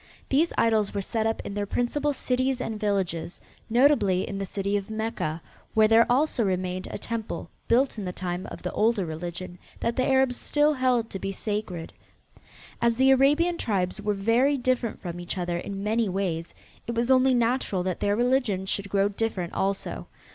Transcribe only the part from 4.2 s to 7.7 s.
in the city of Mecca, where there also remained a temple,